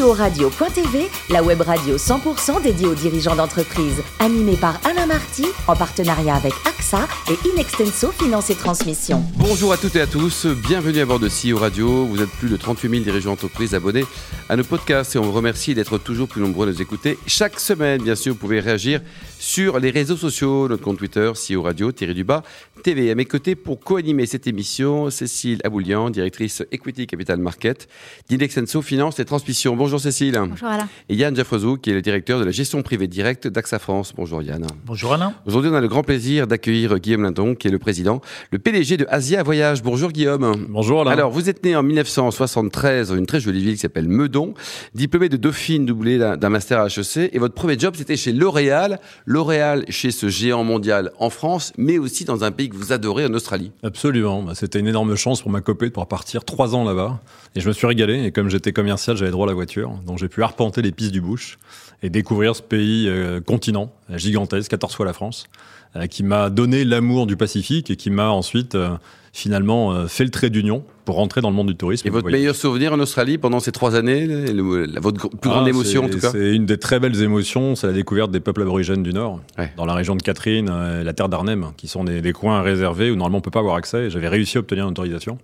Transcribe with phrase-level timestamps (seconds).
[0.00, 6.36] CEO-radio.tv, la web radio 100% dédiée aux dirigeants d'entreprise, animée par Alain Marty, en partenariat
[6.36, 9.22] avec AXA et Inextenso Finance et Transmission.
[9.36, 12.06] Bonjour à toutes et à tous, bienvenue à bord de CEO Radio.
[12.06, 14.06] Vous êtes plus de 38 000 dirigeants d'entreprise abonnés
[14.48, 17.18] à nos podcasts et on vous remercie d'être toujours plus nombreux à nous écouter.
[17.26, 19.02] Chaque semaine, bien sûr, vous pouvez réagir
[19.38, 22.42] sur les réseaux sociaux, notre compte Twitter, CEO Radio, Thierry Dubas,
[22.82, 23.10] TV.
[23.10, 27.88] À mes côtés, pour co-animer cette émission, Cécile Aboulian, directrice Equity Capital Market
[28.28, 29.76] d'Inexenso Finance et Transmission.
[29.76, 30.40] Bonjour Cécile.
[30.48, 30.88] Bonjour Alain.
[31.08, 34.12] Et Yann Jaffrezou, qui est le directeur de la gestion privée directe d'AXA France.
[34.16, 34.66] Bonjour Yann.
[34.86, 35.34] Bonjour Alain.
[35.46, 38.96] Aujourd'hui, on a le grand plaisir d'accueillir Guillaume Lindon, qui est le président, le PDG
[38.96, 39.82] de Asia Voyage.
[39.82, 40.66] Bonjour Guillaume.
[40.68, 41.10] Bonjour Alain.
[41.10, 44.54] Alors, vous êtes né en 1973 dans une très jolie ville qui s'appelle Meudon,
[44.94, 49.00] diplômé de Dauphine, doublé d'un master à HEC, et votre premier job, c'était chez L'Oréal.
[49.26, 53.26] L'Oréal, chez ce géant mondial en France, mais aussi dans un pays que vous adorez,
[53.26, 53.72] en Australie.
[53.82, 54.42] Absolument.
[54.42, 57.20] Bah, c'était une énorme chance pour ma copine de pouvoir partir trois ans là-bas.
[57.54, 58.24] Et je me suis régalé.
[58.24, 59.79] Et comme j'étais commercial, j'avais droit à la voiture.
[60.06, 61.58] Donc j'ai pu arpenter les pistes du bush
[62.02, 65.44] et découvrir ce pays euh, continent gigantesque, 14 fois la France,
[65.96, 68.90] euh, qui m'a donné l'amour du Pacifique et qui m'a ensuite euh,
[69.32, 72.06] finalement fait le trait d'union pour rentrer dans le monde du tourisme.
[72.06, 72.38] Et votre voyez.
[72.38, 75.70] meilleur souvenir en Australie pendant ces trois années le- le- la- Votre plus grande Ah,
[75.70, 78.62] émotion, en tout cas C'est une des très belles émotions, c'est la découverte des peuples
[78.62, 79.72] aborigènes du Nord, Ouais.
[79.76, 83.14] dans la région de Catherine, la terre d'Arnhem, qui sont des, des coins réservés où
[83.14, 84.10] normalement on peut pas avoir accès.
[84.10, 85.38] J'avais réussi à obtenir une autorisation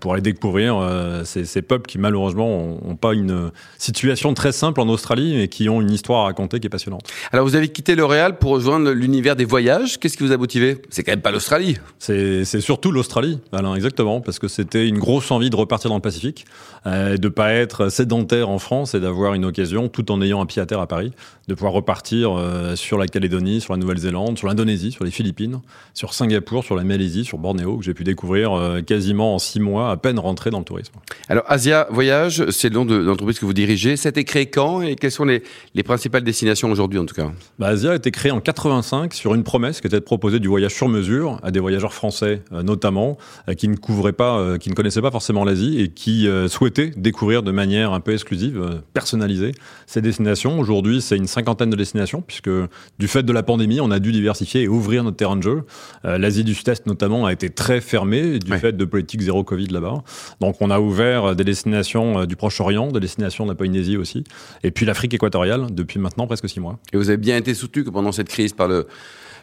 [0.00, 4.80] pour aller découvrir euh, ces, ces peuples qui malheureusement n'ont pas une situation très simple
[4.80, 7.08] en Australie et qui ont une histoire à raconter qui est passionnante.
[7.32, 9.98] Alors, vous avez quitté L'Oréal pour rejoindre l'univers des voyages.
[9.98, 10.82] Qu'est-ce qui vous a motivé?
[10.90, 11.78] C'est quand même pas l'Australie.
[11.98, 15.96] C'est c'est surtout l'Australie, Alain, exactement, parce que c'était une grosse envie de repartir dans
[15.96, 16.44] le Pacifique,
[16.86, 20.46] euh, de pas être sédentaire en France et d'avoir une occasion, tout en ayant un
[20.46, 21.12] pied à terre à Paris,
[21.48, 25.60] de pouvoir repartir euh, sur la Calédonie, sur la Nouvelle-Zélande, sur l'Indonésie, sur les Philippines,
[25.94, 29.60] sur Singapour, sur la Malaisie, sur Bornéo, que j'ai pu découvrir euh, quasiment en six
[29.60, 30.92] mois, à peine rentré dans le tourisme.
[31.28, 33.96] Alors, Asia Voyage, c'est le nom de l'entreprise que vous dirigez.
[33.96, 35.42] Ça a été créé quand et quelles sont les,
[35.74, 37.30] les principales destinations aujourd'hui, en tout cas?
[37.58, 40.48] Bah, Asia a été créé en 85 sur une promesse qui était de proposer du
[40.48, 43.16] voyage sur mesure à des voyageurs français euh, notamment
[43.48, 46.90] euh, qui ne couvraient pas, euh, qui ne connaissaient pas forcément l'Asie et qui souhaitaient
[46.96, 49.52] découvrir de manière un peu exclusive, personnalisée
[49.86, 50.58] ces destinations.
[50.58, 52.50] Aujourd'hui, c'est une cinquantaine de destinations puisque
[52.98, 55.62] du fait de la pandémie, on a dû diversifier et ouvrir notre terrain de jeu.
[56.04, 58.58] L'Asie du Sud-Est notamment a été très fermée du Ouais.
[58.58, 60.02] fait de politique zéro Covid là-bas.
[60.40, 63.96] Donc on a ouvert euh, des destinations euh, du Proche-Orient, des destinations de la Polynésie
[63.96, 64.24] aussi,
[64.62, 66.78] et puis l'Afrique équatoriale depuis maintenant presque six mois.
[66.92, 68.86] Et vous avez bien été soutenu pendant cette crise par le,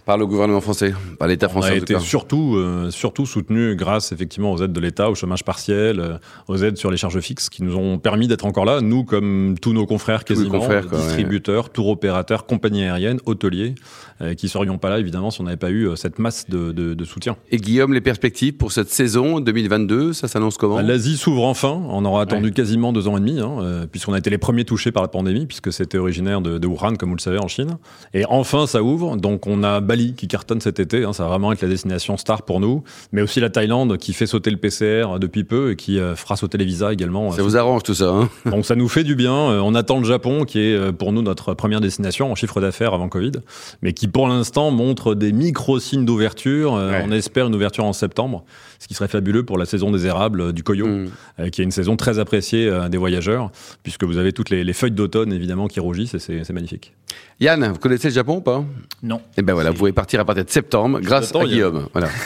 [0.10, 2.00] par le gouvernement français, par l'État On français a en tout été cas.
[2.00, 6.58] surtout, euh, surtout soutenu grâce effectivement aux aides de l'État, au chômage partiel, euh, aux
[6.58, 9.72] aides sur les charges fixes qui nous ont permis d'être encore là, nous comme tous
[9.72, 11.04] nos confrères Tous quasiment, confrères, quoi, ouais.
[11.06, 13.76] distributeurs, tour opérateurs, compagnies aériennes, hôteliers,
[14.24, 16.72] euh, qui serions pas là évidemment si on n'avait pas eu euh, cette masse de,
[16.72, 17.36] de- de soutien.
[17.52, 20.80] Et Guillaume, les perspectives pour cette saison 2022, ça s'annonce comment?
[20.82, 21.80] L'Asie s'ouvre enfin.
[21.88, 24.92] On aura attendu quasiment deux ans et demi, hein, puisqu'on a été les premiers touchés
[24.92, 27.78] par la pandémie, puisque c'était originaire de, de Wuhan, comme vous le savez, en Chine.
[28.16, 29.16] Et enfin, ça ouvre.
[29.18, 31.04] Donc, on a Bali qui cartonne cet été.
[31.04, 32.84] hein, ça va vraiment être la destination star pour nous.
[33.12, 36.36] Mais aussi la Thaïlande qui fait sauter le PCR depuis peu et qui euh, fera
[36.36, 37.32] sauter les visas également.
[37.32, 38.30] Ça vous arrange tout ça hein?
[38.46, 39.34] Donc, ça nous fait du bien.
[39.34, 42.62] Euh, On attend le Japon, qui est euh, pour nous notre première destination en chiffre
[42.62, 43.32] d'affaires avant Covid,
[43.82, 46.76] mais qui pour l'instant montre des micro-signes d'ouverture.
[46.76, 47.04] Euh, Ouais.
[47.06, 48.44] On espère une ouverture en septembre,
[48.80, 51.08] ce qui serait fabuleux pour la saison des érables euh, du Coyo Mm.
[51.40, 53.52] euh, qui est une saison très appréciée euh, des voyageurs,
[53.84, 56.94] puisque vous avez toutes les, les feuilles d'automne évidemment qui rougissent et c'est magnifique.
[57.40, 58.64] Yann, vous connaissez le Japon ou pas?
[59.04, 59.22] Non.
[59.38, 61.46] Eh ben voilà, vous pouvez partir à partir de septembre grâce à.
[61.46, 61.88] Guillaume.
[61.94, 62.10] Voilà.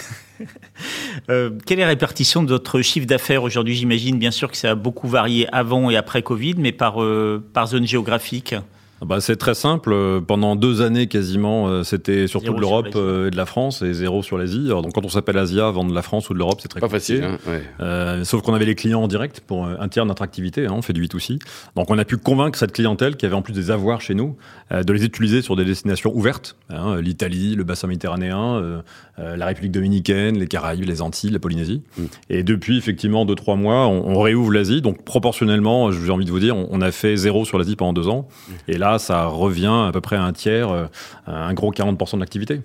[1.29, 3.75] Euh, quelle est la répartition de votre chiffre d'affaires aujourd'hui?
[3.75, 7.41] J'imagine bien sûr que ça a beaucoup varié avant et après Covid, mais par, euh,
[7.53, 8.56] par zone géographique.
[9.03, 9.91] Ah Bah, c'est très simple.
[9.93, 13.81] Euh, Pendant deux années quasiment, euh, c'était surtout de l'Europe euh, et de la France
[13.81, 14.63] et zéro sur l'Asie.
[14.67, 16.79] Alors, Donc quand on s'appelle Asia, vendre de la France ou de l'Europe, c'est très
[16.79, 17.19] Pas compliqué.
[17.19, 17.23] facile.
[17.25, 17.63] Hein ouais.
[17.81, 20.73] Euh, sauf qu'on avait les clients en direct pour un tiers de notre activité, hein,
[20.73, 21.39] on fait du B2C.
[21.75, 24.35] Donc on a pu convaincre cette clientèle qui avait en plus des avoirs chez nous
[24.71, 28.81] euh, de les utiliser sur des destinations ouvertes, hein, l'Italie, le bassin méditerranéen, euh,
[29.19, 31.81] euh, la République dominicaine, les Caraïbes, les Antilles, la Polynésie.
[31.97, 32.03] Mm.
[32.29, 34.81] Et depuis effectivement deux trois mois, on, on réouvre l'Asie.
[34.81, 37.94] Donc proportionnellement, j'ai envie de vous dire, on, on a fait zéro sur l'Asie pendant
[37.94, 38.27] deux ans.
[38.67, 40.86] Et là, ça revient à peu près à un tiers, euh,
[41.28, 42.62] à un gros 40% de l'activité.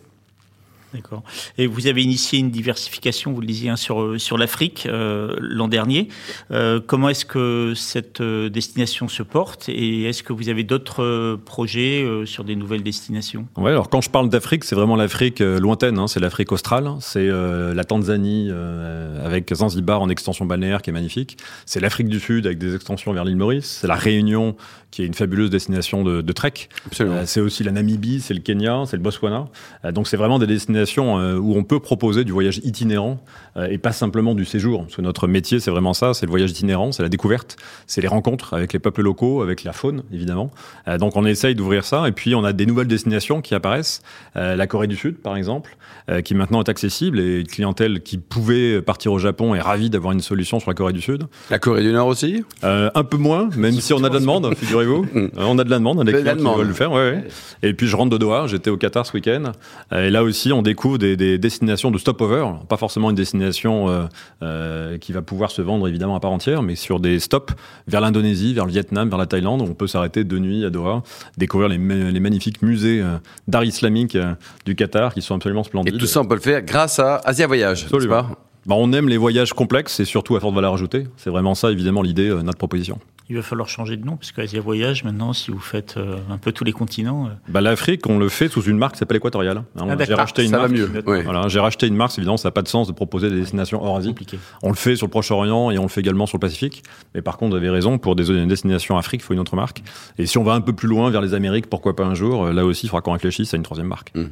[0.94, 1.22] D'accord.
[1.58, 5.36] Et vous avez initié une diversification, vous le disiez, hein, sur, euh, sur l'Afrique euh,
[5.38, 6.08] l'an dernier.
[6.50, 12.02] Euh, comment est-ce que cette destination se porte et est-ce que vous avez d'autres projets
[12.02, 13.46] euh, sur des nouvelles destinations?
[13.56, 17.28] Ouais, alors quand je parle d'Afrique, c'est vraiment l'Afrique lointaine, hein, c'est l'Afrique australe, c'est
[17.28, 21.36] euh, la Tanzanie euh, avec Zanzibar en extension balnéaire qui est magnifique,
[21.66, 24.56] c'est l'Afrique du Sud avec des extensions vers l'île Maurice, c'est la Réunion
[24.90, 27.16] qui est une fabuleuse destination de, de trek, Absolument.
[27.16, 29.44] Euh, c'est aussi la Namibie, c'est le Kenya, c'est le Botswana,
[29.84, 33.18] Euh, donc c'est vraiment des destinations destination euh, où on peut proposer du voyage itinérant
[33.56, 34.82] euh, et pas simplement du séjour.
[34.82, 38.00] Parce que notre métier, c'est vraiment ça, c'est le voyage itinérant, c'est la découverte, c'est
[38.00, 40.50] les rencontres avec les peuples locaux, avec la faune, évidemment.
[40.86, 42.08] Euh, donc on essaye d'ouvrir ça.
[42.08, 44.02] Et puis on a des nouvelles destinations qui apparaissent.
[44.34, 45.76] la Corée du Sud, par exemple,
[46.24, 50.12] qui maintenant est accessible et une clientèle qui pouvait partir au Japon est ravie d'avoir
[50.12, 51.24] une solution sur la Corée du Sud.
[51.50, 52.44] La Corée du Nord aussi?
[52.62, 55.06] Un peu moins, même si on a de la demande, figurez-vous.
[55.36, 56.92] on a de la demande, on a des clients qui veulent le faire.
[56.92, 57.24] Ouais, ouais.
[57.62, 59.52] Et puis je rentre de Doha, j'étais au Qatar ce week-end.
[59.92, 64.04] Et là aussi, on découvre des, des destinations de stopover, pas forcément une destination euh,
[64.42, 67.54] euh, qui va pouvoir se vendre évidemment à part entière, mais sur des stops
[67.86, 70.70] vers l'Indonésie, vers le Vietnam, vers la Thaïlande, où on peut s'arrêter deux nuits à
[70.70, 71.02] Doha,
[71.36, 73.16] découvrir les, les magnifiques musées euh,
[73.48, 74.16] d'art islamique
[74.64, 75.94] du Qatar qui sont absolument splendides.
[75.94, 78.26] Et tout ça, on peut le faire grâce à Asia Voyage, Absolument.
[78.66, 81.06] Bah, on aime les voyages complexes et surtout à forte valeur ajoutée.
[81.16, 82.98] C'est vraiment ça, évidemment, l'idée, euh, notre proposition.
[83.30, 86.38] Il va falloir changer de nom, parce qu'Asia Voyage, maintenant, si vous faites euh, un
[86.38, 87.26] peu tous les continents.
[87.26, 87.30] Euh...
[87.48, 89.64] Bah, L'Afrique, on le fait sous une marque qui s'appelle Équatoriale.
[89.78, 90.70] Ah, j'ai racheté une ça marque.
[90.70, 91.02] va mieux.
[91.06, 91.22] Ouais.
[91.24, 93.84] Voilà, j'ai racheté une marque, évidemment, ça n'a pas de sens de proposer des destinations
[93.84, 94.08] hors Asie.
[94.08, 94.38] Compliqué.
[94.62, 96.82] On le fait sur le Proche-Orient et on le fait également sur le Pacifique.
[97.14, 99.82] Mais par contre, vous avez raison, pour des destinations Afrique, il faut une autre marque.
[100.16, 102.46] Et si on va un peu plus loin vers les Amériques, pourquoi pas un jour
[102.46, 104.14] Là aussi, il faudra qu'on réfléchisse à une troisième marque.
[104.14, 104.28] Mm.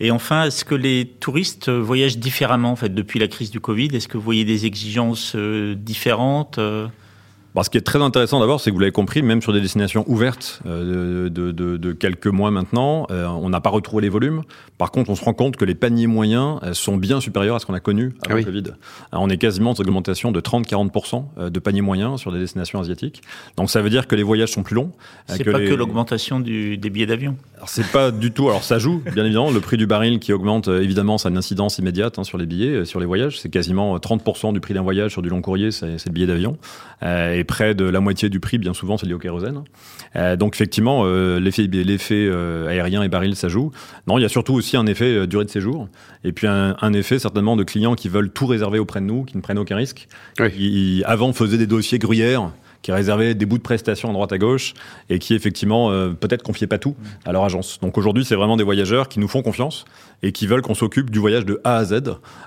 [0.00, 3.88] Et enfin, est-ce que les touristes voyagent différemment en fait depuis la crise du Covid?
[3.94, 6.88] Est-ce que vous voyez des exigences euh, différentes euh?
[7.52, 9.60] Bon, ce qui est très intéressant d'abord, c'est que vous l'avez compris, même sur des
[9.60, 14.08] destinations ouvertes euh, de, de, de, quelques mois maintenant, euh, on n'a pas retrouvé les
[14.08, 14.42] volumes.
[14.78, 17.58] Par contre, on se rend compte que les paniers moyens euh, sont bien supérieurs à
[17.58, 18.42] ce qu'on a connu avant oui.
[18.42, 18.64] le Covid.
[19.10, 22.38] Alors, on est quasiment dans une augmentation de 30-40% euh, de paniers moyens sur des
[22.38, 23.20] destinations asiatiques.
[23.56, 24.92] Donc ça veut dire que les voyages sont plus longs.
[25.30, 27.36] euh, C'est pas les- que l'augmentation des billets d'avion.
[27.60, 28.48] Alors c'est pas du tout.
[28.48, 29.50] Alors ça joue, bien évidemment.
[29.50, 32.38] Le prix du baril qui augmente, euh, évidemment, ça a une incidence immédiate hein, sur
[32.38, 33.38] les billets, euh, sur les voyages.
[33.38, 36.26] C'est quasiment euh, 30% du prix d'un voyage sur du long courrier, c'est le billet
[36.26, 36.56] d'avion.
[37.02, 39.62] Euh, et près de la moitié du prix, bien souvent, c'est lié au kérosène.
[40.16, 43.72] Euh, donc effectivement, euh, l'effet l'effet euh, aérien et baril, ça joue.
[44.06, 45.86] Non, il y a surtout aussi un effet euh, durée de séjour.
[46.24, 49.24] Et puis un, un effet certainement de clients qui veulent tout réserver auprès de nous,
[49.24, 50.08] qui ne prennent aucun risque.
[50.38, 50.50] Oui.
[50.50, 54.38] Qui avant faisaient des dossiers gruyères qui réservaient des bouts de prestations à droite à
[54.38, 54.74] gauche
[55.08, 56.94] et qui effectivement euh, peut-être confiaient pas tout
[57.26, 57.78] à leur agence.
[57.80, 59.84] Donc aujourd'hui, c'est vraiment des voyageurs qui nous font confiance
[60.22, 62.02] et qui veulent qu'on s'occupe du voyage de A à Z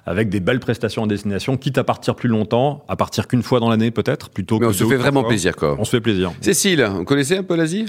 [0.06, 3.60] avec des belles prestations en destination, quitte à partir plus longtemps, à partir qu'une fois
[3.60, 5.30] dans l'année peut-être, plutôt Mais que on se fait vraiment fois.
[5.30, 5.76] plaisir, quoi.
[5.80, 6.32] On se fait plaisir.
[6.42, 7.86] Cécile, vous connaissez un peu l'Asie?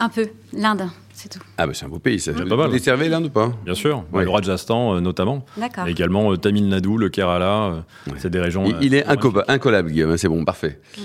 [0.00, 0.26] Un peu.
[0.52, 1.38] L'Inde, c'est tout.
[1.56, 2.32] Ah, bah c'est un beau pays, ça.
[2.32, 2.66] Vous pas mal.
[2.66, 3.52] vous desservez l'Inde ou pas?
[3.64, 4.24] Bien sûr, Ouais.
[4.24, 5.86] le Rajasthan euh, notamment, D'accord.
[5.86, 7.80] Et également euh, Tamil Nadu, le Kerala, euh,
[8.18, 8.64] c'est des régions.
[8.66, 9.04] il, il est
[9.48, 10.80] incollable, Guillaume, hein, c'est bon, parfait.
[10.96, 11.02] Bah,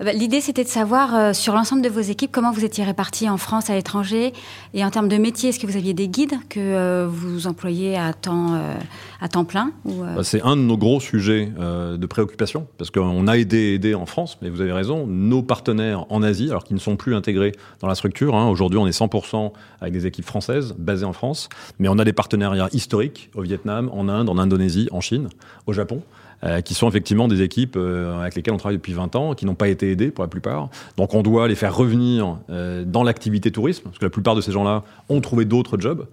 [0.00, 3.36] L'idée, c'était de savoir, euh, sur l'ensemble de vos équipes, comment vous étiez répartis en
[3.36, 4.32] France, à l'étranger.
[4.74, 7.96] Et en termes de métier, est-ce que vous aviez des guides que euh, vous employez
[7.96, 8.74] à temps, euh,
[9.20, 13.36] à temps plein Bah, c'est un de nos gros sujets de préoccupation, parce qu'on a
[13.36, 16.80] aidé, aidé en France, mais vous avez raison, nos partenaires en Asie, alors qu'ils ne
[16.80, 20.74] sont plus intégrés dans la structure, hein, aujourd'hui on est 100% avec des équipes françaises
[20.78, 21.48] basées en France,
[21.78, 25.28] mais on a des partenariats historiques au Vietnam, en Inde, en Indonésie, en Chine,
[25.66, 26.02] au Japon.
[26.44, 29.46] Euh, qui sont effectivement des équipes euh, avec lesquelles on travaille depuis 20 ans, qui
[29.46, 30.70] n'ont pas été aidées pour la plupart.
[30.96, 34.40] Donc on doit les faire revenir euh, dans l'activité tourisme, parce que la plupart de
[34.40, 36.06] ces gens-là ont trouvé d'autres jobs,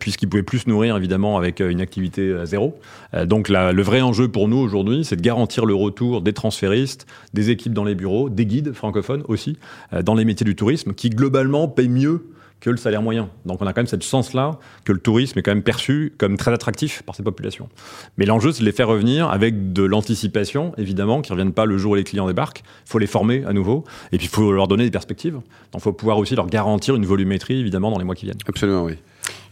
[0.00, 2.78] puisqu'ils pouvaient plus se nourrir évidemment avec une activité euh, zéro.
[3.26, 7.50] Donc le vrai enjeu pour nous aujourd'hui, c'est de garantir le retour des transféristes, des
[7.50, 9.56] équipes dans les bureaux, des guides francophones aussi,
[10.02, 12.24] dans les métiers du tourisme, qui globalement payent mieux
[12.60, 13.28] que le salaire moyen.
[13.44, 16.36] Donc on a quand même cette chance-là que le tourisme est quand même perçu comme
[16.36, 17.68] très attractif par ces populations.
[18.16, 21.66] Mais l'enjeu, c'est de les faire revenir avec de l'anticipation, évidemment, qui ne reviennent pas
[21.66, 22.62] le jour où les clients débarquent.
[22.86, 25.34] Il faut les former à nouveau, et puis il faut leur donner des perspectives.
[25.34, 25.44] Donc
[25.76, 28.38] il faut pouvoir aussi leur garantir une volumétrie, évidemment, dans les mois qui viennent.
[28.48, 28.94] Absolument, oui.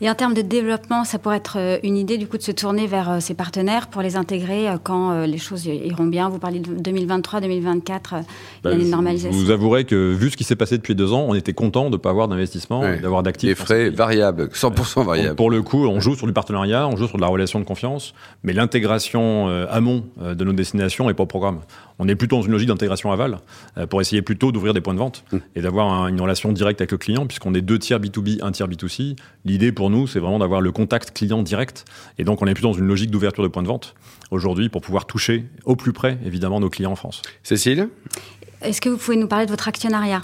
[0.00, 2.50] Et en termes de développement, ça pourrait être euh, une idée du coup de se
[2.52, 6.28] tourner vers euh, ses partenaires pour les intégrer euh, quand euh, les choses iront bien.
[6.28, 8.18] Vous parlez de 2023, 2024, euh,
[8.62, 9.38] Bah, l'année de je normalisation.
[9.38, 11.92] vous avouerez que vu ce qui s'est passé depuis deux ans, on était content de
[11.92, 12.98] ne pas avoir d'investissement, Ouais.
[13.00, 13.48] d'avoir d'actifs.
[13.48, 15.36] Les frais variables, 100% Donc, variables.
[15.36, 17.64] Pour le coup, on joue sur du partenariat, on joue sur de la relation de
[17.64, 21.60] confiance, mais l'intégration euh, amont euh, de nos destinations est pas au programme.
[22.00, 23.38] On est plutôt dans une logique d'intégration aval
[23.78, 25.36] euh, pour essayer plutôt d'ouvrir des points de vente Mmh.
[25.54, 28.50] et d'avoir un- une relation directe avec le client, puisqu'on est deux tiers B2B, un
[28.50, 29.14] tiers B2C.
[29.44, 31.84] L'idée pour nous, c'est vraiment d'avoir le contact client direct,
[32.18, 33.94] et donc on est plutôt dans une logique d'ouverture de points de vente
[34.30, 37.22] aujourd'hui pour pouvoir toucher au plus près, évidemment, nos clients en France.
[37.42, 37.88] Cécile?
[38.62, 40.22] Est-ce que vous pouvez nous parler de votre actionnariat?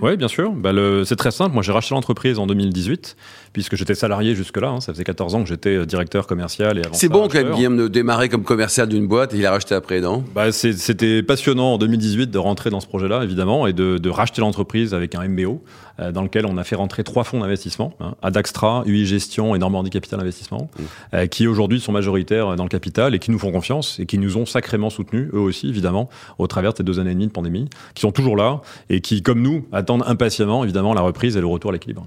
[0.00, 0.50] Oui, bien sûr.
[0.52, 1.52] Bah, le- c'est très simple.
[1.52, 3.14] Moi, j'ai racheté l'entreprise en 2018,
[3.52, 4.70] puisque j'étais salarié jusque-là.
[4.70, 4.80] hein.
[4.80, 6.78] Ça faisait 14 ans que j'étais euh, directeur commercial.
[6.78, 7.52] et avant C'est ça, bon quand même.
[7.54, 10.24] Guillaume, de démarrer comme commercial d'une boîte et il a racheté après, non?
[10.34, 14.08] Bah, c'est- C'était passionnant en 2018 de rentrer dans ce projet-là, évidemment, et de, de
[14.08, 17.94] racheter l'entreprise avec un MBO, euh, dans lequel on a fait rentrer trois fonds d'investissement,
[18.00, 20.70] hein, Adaxtra, UI Gestion et Normandie Capital Investissement,
[21.14, 24.18] euh, qui aujourd'hui sont majoritaires dans le capital et qui nous font confiance et qui
[24.18, 27.26] nous ont sacrément soutenus, eux aussi, évidemment, au travers de ces deux années et demie
[27.26, 31.36] de pandémie, qui sont toujours là et qui, comme nous, attendent impatiemment, évidemment, la reprise
[31.36, 32.06] et le retour à l'équilibre.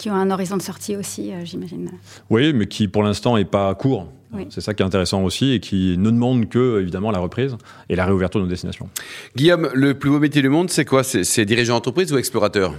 [0.00, 1.90] Qui ont un horizon de sortie aussi, j'imagine.
[2.30, 4.08] Oui, mais qui pour l'instant n'est pas court.
[4.48, 7.56] C'est ça qui est intéressant aussi et qui ne demande que, évidemment, la reprise
[7.88, 8.88] et la réouverture de nos destinations.
[9.36, 11.02] Guillaume, le plus beau métier du monde, c'est quoi?
[11.02, 12.72] C'est dirigeant d'entreprise ou explorateur?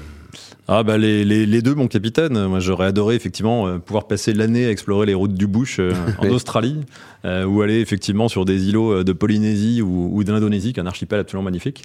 [0.67, 2.45] Ah bah les, les, deux, mon capitaine.
[2.47, 5.91] Moi, j'aurais adoré effectivement euh, pouvoir passer l'année à explorer les routes du bush euh,
[6.19, 6.81] en Australie,
[7.25, 10.87] euh, ou aller effectivement sur des îlots de Polynésie ou, ou d'Indonésie, qui est un
[10.87, 11.83] archipel absolument magnifique.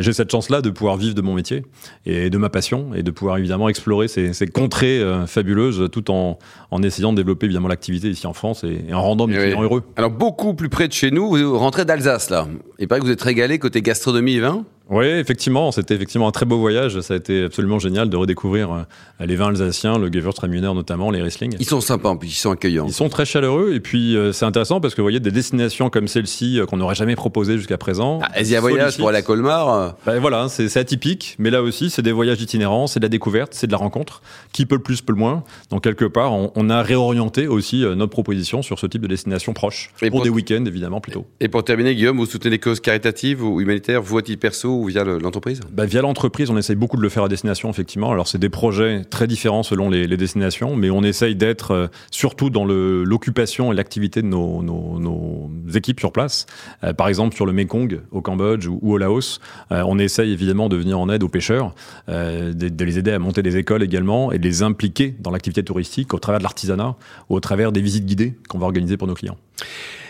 [0.00, 1.64] J'ai cette chance-là de pouvoir vivre de mon métier
[2.06, 6.38] et de ma passion, et de pouvoir évidemment explorer ces, ces contrées fabuleuses, tout en,
[6.70, 9.82] en essayant de développer évidemment l'activité ici en France et, en rendant mes clients heureux.
[9.96, 12.46] Alors beaucoup plus près de chez nous, vous rentrez d'Alsace là.
[12.78, 14.64] Il paraît que vous êtes régalé côté gastronomie et vin.
[14.90, 17.00] Oui, effectivement, c'était effectivement un très beau voyage.
[17.00, 21.22] Ça a été absolument génial de redécouvrir euh, les vins alsaciens, le Gewürztraminer notamment, les
[21.22, 21.54] Riesling.
[21.60, 22.86] Ils sont sympas, puis ils sont accueillants.
[22.88, 25.90] Ils sont très chaleureux, et puis euh, c'est intéressant parce que vous voyez des destinations
[25.90, 28.18] comme celle-ci euh, qu'on n'aurait jamais proposées jusqu'à présent.
[28.24, 29.94] Ah, Asia Voyage pour aller à Colmar.
[30.04, 33.54] Ben, voilà, c'est atypique, mais là aussi, c'est des voyages itinérants, c'est de la découverte,
[33.54, 34.22] c'est de la rencontre.
[34.52, 35.44] Qui peut le plus, peut le moins.
[35.70, 39.92] Donc quelque part, on, a réorienté aussi notre proposition sur ce type de destination proche,
[39.98, 41.26] pour, pour, des week-ends évidemment plutôt.
[41.38, 44.79] Et pour terminer, Guillaume, vous soutenez des causes caritatives ou humanitaires, vous à titre perso
[44.80, 45.60] ou via l'entreprise?
[45.70, 48.10] Bah, Via l'entreprise, on essaye beaucoup de le faire à destination, effectivement.
[48.10, 52.50] Alors, c'est des projets très différents selon les, destinations, mais on essaye d'être euh, surtout
[52.50, 56.46] dans l'occupation et l'activité de nos, équipes sur place.
[56.84, 59.40] Euh, par exemple, sur le Mekong, au Cambodge ou, au Laos,
[59.72, 61.74] euh, on essaye évidemment de venir en aide aux pêcheurs,
[62.08, 66.14] de, les aider à monter des écoles également et de les impliquer dans l'activité touristique
[66.14, 66.96] au travers de l'artisanat
[67.28, 69.36] ou au travers des visites guidées qu'on va organiser pour nos clients.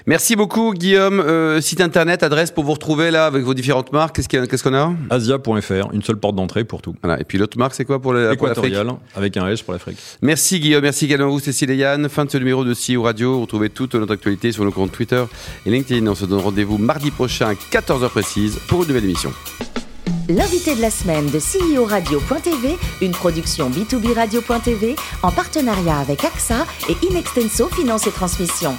[0.07, 1.21] Merci beaucoup, Guillaume.
[1.21, 4.16] Euh, site internet, adresse pour vous retrouver là avec vos différentes marques.
[4.16, 4.92] Qu'est-ce qu'on a?
[5.11, 6.95] Asia.fr, une seule porte d'entrée pour tout.
[7.02, 7.21] Voilà.
[7.21, 8.75] Et puis l'autre marque, c'est quoi pour l'Afrique?
[9.14, 9.99] Avec un S pour l'Afrique.
[10.23, 10.83] Merci, Guillaume.
[10.83, 12.09] Merci également à vous, Cécile et Yann.
[12.09, 13.40] Fin de ce numéro de CEO Radio.
[13.40, 15.23] Retrouvez toute notre actualité sur nos comptes Twitter
[15.66, 16.07] et LinkedIn.
[16.07, 19.33] On se donne rendez-vous mardi prochain à 14h précise pour une nouvelle émission.
[20.28, 26.66] L'invité de la semaine de CEO Radio.tv, une production B2B Radio.tv en partenariat avec AXA
[26.88, 28.75] et Inextenso Finance et Transmission.